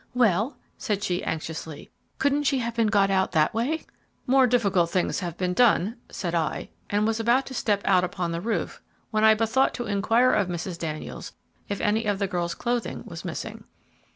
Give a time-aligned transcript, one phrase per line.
[0.15, 3.83] "Well," said she anxiously, "couldn't she have been got out that way?"
[4.25, 8.31] "More difficult things have been done," said I; and was about to step out upon
[8.31, 10.79] the roof when I bethought to inquire of Mrs.
[10.79, 11.33] Daniels
[11.69, 13.65] if any of the girl's clothing was missing.